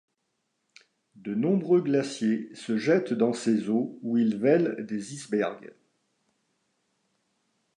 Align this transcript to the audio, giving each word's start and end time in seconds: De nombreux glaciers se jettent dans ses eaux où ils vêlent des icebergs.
De 1.15 1.35
nombreux 1.35 1.79
glaciers 1.79 2.49
se 2.55 2.75
jettent 2.75 3.13
dans 3.13 3.33
ses 3.33 3.69
eaux 3.69 3.99
où 4.01 4.17
ils 4.17 4.35
vêlent 4.35 4.83
des 4.89 5.13
icebergs. 5.13 5.73